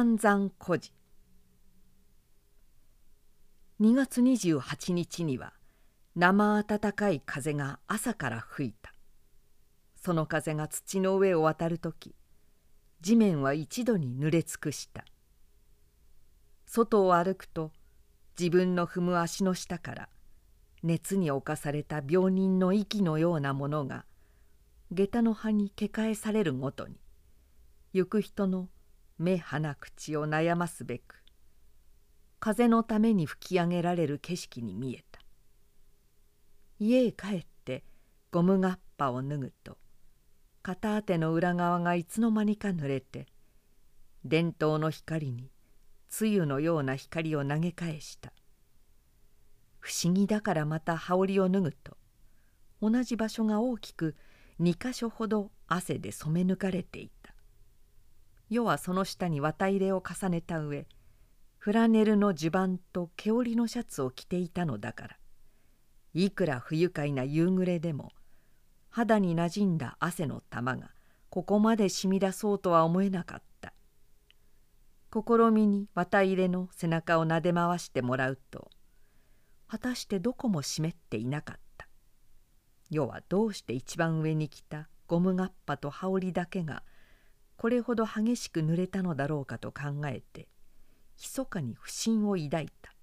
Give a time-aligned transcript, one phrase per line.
[0.00, 0.92] 三山孤児。
[3.80, 5.54] 2月28日には
[6.14, 8.94] 生暖かい風が朝から吹いた。
[9.96, 12.14] その風が土の上を渡る時
[13.00, 15.04] 地面は一度に濡れ尽くした。
[16.64, 17.72] 外を歩くと
[18.38, 20.08] 自分の踏む足の下から
[20.84, 24.04] 熱に侵された病人の息のようなものが
[24.92, 27.00] 下駄の葉にけかえされるごとに
[27.92, 28.68] 行く人の
[29.18, 31.22] 目鼻口を悩ますべく
[32.40, 35.20] 風のために吹き上げられる景色に見えた。
[36.78, 37.82] 家へ帰って
[38.30, 39.76] ゴムがっぱを脱ぐと
[40.62, 43.26] 片手の裏側がいつの間にか濡れて
[44.24, 45.50] 伝統の光に
[46.08, 48.32] 露のような光を投げ返した。
[49.80, 51.96] 不思議だからまた羽織を脱ぐと
[52.80, 54.14] 同じ場所が大きく
[54.60, 57.17] 2か所ほど汗で染め抜かれていた。
[58.50, 60.86] 夜はその下に綿入れを重ねた上
[61.58, 65.16] フラネルの襦袢と毛織のシャツを着ていたのだから
[66.14, 68.12] いくら不愉快な夕暮れでも
[68.90, 70.90] 肌になじんだ汗の玉が
[71.30, 73.74] ここまで染み出そうとは思えなかった。
[75.12, 78.70] 試みに綿入れの背中をなで回してもらうと
[79.66, 81.88] 果たしてどこも湿っていなかった。
[82.90, 86.82] 世はどうして一番上に来たゴムがっぱと羽織だけが
[87.58, 90.46] これほど激しく濡れたのだろうかと考えて
[91.18, 92.94] 密かに不審を抱いた。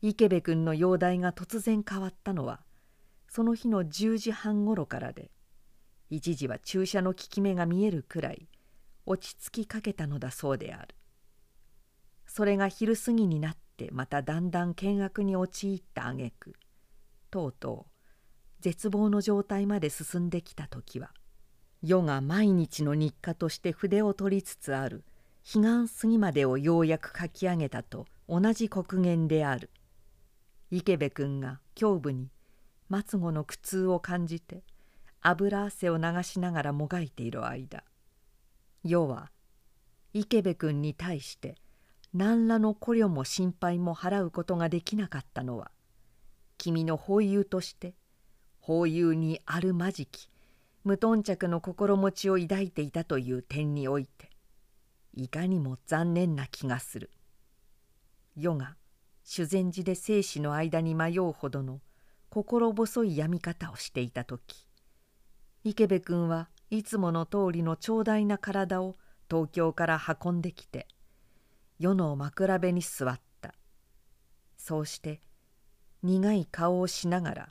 [0.00, 2.60] 池部君の容体が突然変わったのは
[3.28, 5.30] その日の10時半ごろからで
[6.08, 8.48] 一時は注射の効き目が見えるくらい
[9.04, 10.94] 落ち着きかけたのだそうである。
[12.26, 16.54] それが昼過ぎになってまただんだん険悪に陥った挙句
[17.30, 17.92] とうとう
[18.60, 21.12] 絶望の状態まで進んできた時は
[21.82, 25.04] 世が毎日の日課として筆を取りつつある。
[25.42, 29.70] 彼岸過ぎまでをようやく書き上げたと同じ刻限である。
[30.70, 32.28] 池部君が胸部に
[32.90, 34.62] 末後の苦痛を感じて
[35.20, 37.82] 油汗を流しながらもがいている間。
[38.84, 39.30] 世は
[40.12, 41.56] 池部君に対して
[42.14, 45.70] 何らの捕虜も心配も払うことができなかったのは
[46.58, 47.94] 君の法友として
[48.58, 50.29] 法友にあるまじき
[50.84, 54.30] 無頓着の心持ちを抱いていたという点において
[55.12, 57.10] いかにも残念な気がする。
[58.36, 58.76] 世が
[59.24, 61.80] 修善寺で生死の間に迷うほどの
[62.30, 64.66] 心細い病み方をしていた時
[65.64, 68.96] 池部君はいつもの通りの長大な体を
[69.28, 70.86] 東京から運んできて
[71.78, 73.54] 世の枕辺に座った
[74.56, 75.20] そうして
[76.02, 77.48] 苦い顔をしながら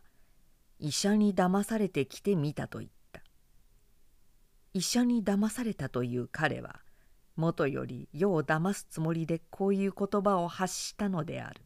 [0.79, 2.98] 医者に騙されてきてみたと言った
[4.73, 6.81] 医者に騙されたという彼は
[7.35, 11.61] もとより世を騙すつもりでこういう言葉を発したのである。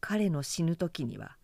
[0.00, 1.36] 彼の死ぬ時には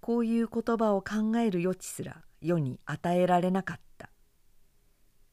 [0.00, 4.10] こういう言葉を考える余地すら世に与えられなかった。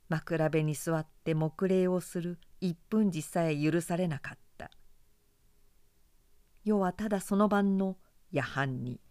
[0.09, 4.71] 枕辺に座って黙礼をする一分時さえ許されなかった。
[6.63, 7.97] 世はただその晩の
[8.31, 9.01] 夜半に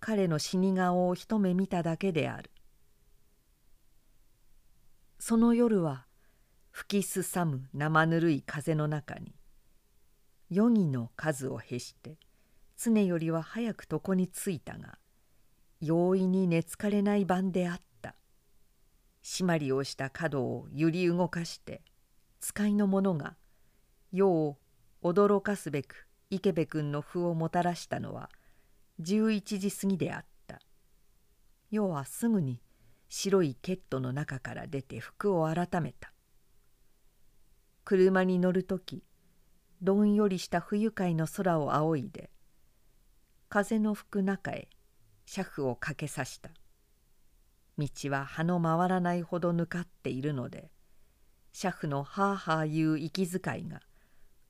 [0.00, 2.50] 彼の死に顔を一目見ただけである。
[5.28, 6.06] その夜は
[6.70, 9.34] 吹きすさむ生ぬるい風の中に
[10.48, 12.16] 夜儀の数をへして
[12.78, 14.96] 常よりは早く床に着いたが
[15.82, 18.14] 容易に寝つかれない晩であった。
[19.22, 21.82] 締まりをした角を揺り動かして
[22.40, 23.36] 使いの者が
[24.10, 24.56] 世を
[25.02, 28.30] 驚かすべく池部君の符をもたらしたのは
[29.02, 30.58] 11時過ぎであった。
[31.70, 32.62] 世はすぐに
[33.08, 36.12] 白いケットの中から出て服を改めた。
[37.84, 39.02] 車に乗る時
[39.80, 42.30] どんよりした不愉快の空を仰いで
[43.48, 44.68] 風の吹く中へ
[45.24, 46.50] 車夫をかけさした。
[47.78, 50.70] 道は葉の回らないほどぬかっているので
[51.52, 53.80] 車夫のハーハー言う息遣いが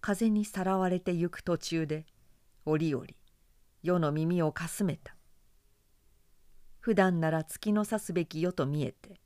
[0.00, 2.06] 風にさらわれてゆく途中で
[2.64, 3.04] 折々
[3.82, 5.17] 世の耳をかすめた。
[6.88, 9.20] 普段なら月のさすべき世と見えて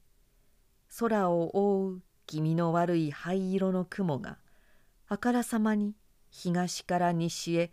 [0.98, 4.38] 空を覆う気味の悪い灰色の雲が
[5.06, 5.94] あからさまに
[6.28, 7.70] 東から西へ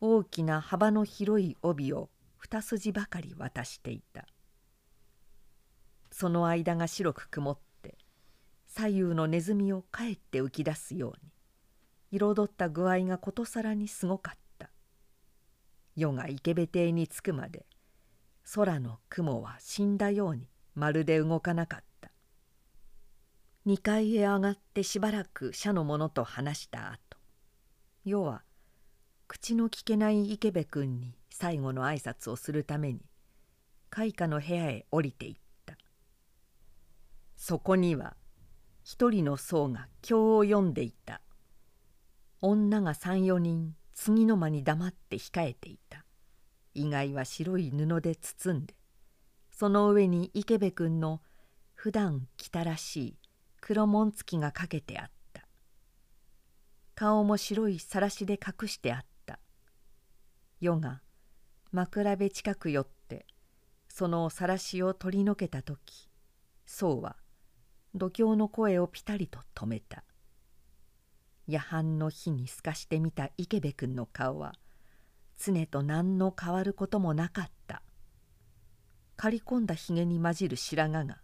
[0.00, 4.24] 大きな幅の広い帯を二筋ばかり渡していた。
[6.10, 7.98] その間が白く曇って
[8.66, 14.70] 左右のネズミをかえって浮き出すように彩った具合がことさらにすごかった。
[15.94, 17.66] 夜が池辺邸に着くまで
[18.54, 22.10] 空の雲は死んだようにまるで動かなかった。
[23.66, 27.18] 2階へ上がってしばらく社の者と話した後
[28.04, 28.44] 要は
[29.26, 33.00] 口の聞けない池部君に最後の挨拶をするために
[33.90, 35.76] 開花の部屋へ降りていった。
[37.36, 38.14] そこには
[38.84, 41.20] 一人の僧が経を読んでいた。
[42.40, 46.05] 女が34人次の間に黙って控えていた。
[46.76, 48.74] 意外は白い布で包んで
[49.50, 51.22] その上に池部君の
[51.74, 53.18] 普段着たらしい
[53.60, 55.46] 黒紋付きがかけてあった。
[56.94, 59.38] 顔も白いさらしで隠してあった。
[60.60, 61.00] 夜が
[61.72, 63.26] 枕辺近く寄って
[63.88, 66.10] そのさらしを取り除けた時
[66.66, 67.16] 僧は
[67.94, 70.04] 度胸の声をぴたりと止めた。
[71.46, 74.54] 夜半の日に透かしてみた池部君の顔は
[75.38, 77.82] 常と何の変わることもなかった。
[79.16, 81.22] 刈り込んだひげに混じる白髪が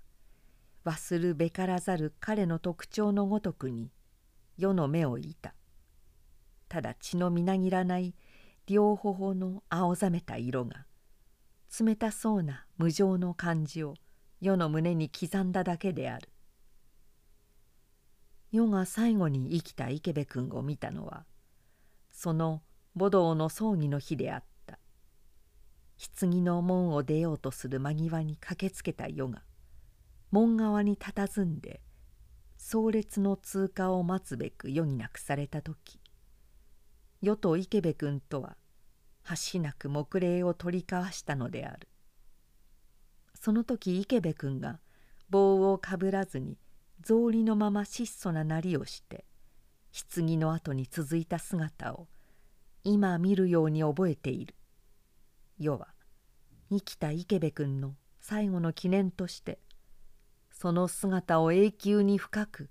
[0.85, 3.91] 忘るべからざる彼の特徴のごとくに
[4.57, 5.55] 世の目をいた。
[6.69, 8.15] ただ血のみなぎらない
[8.67, 10.87] 両頬の青ざめた色が
[11.79, 13.95] 冷たそうな無情の感じを
[14.41, 16.29] 世の胸に刻んだだけである。
[18.51, 21.25] 世が最後に生きた池部君を見たのは
[22.11, 22.63] その
[22.95, 24.53] 母道の葬儀の日であった。
[26.21, 29.43] 棺の門を出ようとする間際に駆けつけた世が
[30.33, 31.81] 門側に佇んで
[32.57, 36.01] 葬列の通過を待つべく余儀なくされた時
[37.21, 38.57] 与と池部君とは
[39.53, 41.89] 橋なく木礼を取り交わしたのである。
[43.35, 44.81] その時池部君が
[45.31, 46.59] 棒をかぶらずに
[47.03, 49.25] 草履のまま質素ななりをして
[50.15, 52.09] 棺の後に続いた姿を
[52.85, 54.55] 今見るように覚えている。
[55.59, 55.89] 世は
[56.71, 59.59] 生きた池部君の最後の記念として
[60.51, 62.71] その姿を永久に深く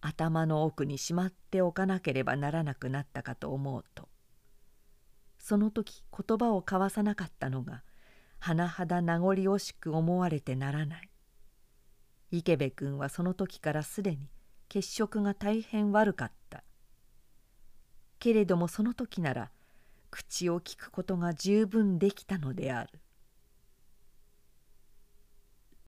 [0.00, 4.08] 頭の奥にしまっておかなければならなくなったかと思うと
[5.38, 7.82] その時言葉を交わさなかったのが
[8.40, 11.10] 甚だ名残惜しく思われてならない。
[12.30, 14.28] 池部君はその時からすでに
[14.68, 16.43] 血色が大変悪かった。
[18.24, 19.50] けれどもその時なら
[20.10, 22.98] 口を聞くことが十分できたのである。